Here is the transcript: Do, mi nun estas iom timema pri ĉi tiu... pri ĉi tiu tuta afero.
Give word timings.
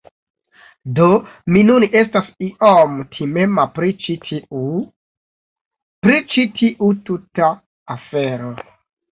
Do, 0.99 1.07
mi 1.55 1.61
nun 1.65 1.83
estas 1.99 2.31
iom 2.45 2.95
timema 3.17 3.65
pri 3.77 3.93
ĉi 4.05 4.15
tiu... 4.25 4.63
pri 6.07 6.19
ĉi 6.33 6.47
tiu 6.63 6.91
tuta 7.11 7.53
afero. 7.99 8.53